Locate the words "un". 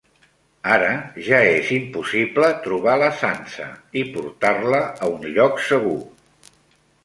5.19-5.33